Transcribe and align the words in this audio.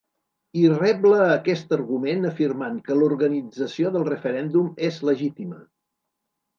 I 0.61 0.61
rebla 0.71 1.19
aquest 1.33 1.75
argument 1.77 2.27
afirmant 2.31 2.81
que 2.89 2.99
l’organització 3.01 3.95
del 3.99 4.09
referèndum 4.13 4.75
és 4.93 5.03
‘legítima’. 5.15 5.65